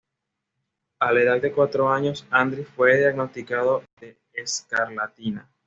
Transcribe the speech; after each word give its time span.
A 0.97 1.13
la 1.13 1.21
edad 1.21 1.39
de 1.39 1.51
cuatro 1.51 1.87
años, 1.93 2.25
Andris 2.31 2.67
fue 2.67 2.97
diagnosticado 2.97 3.83
de 3.99 4.17
escarlatina. 4.33 5.47